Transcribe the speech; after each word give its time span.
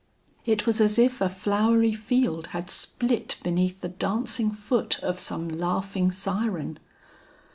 It 0.47 0.65
was 0.65 0.81
as 0.81 0.97
if 0.97 1.21
a 1.21 1.29
flowery 1.29 1.93
field 1.93 2.47
had 2.57 2.71
split 2.71 3.35
beneath 3.43 3.81
the 3.81 3.89
dancing 3.89 4.49
foot 4.49 4.97
of 5.01 5.19
some 5.19 5.47
laughing 5.47 6.11
siren. 6.11 6.79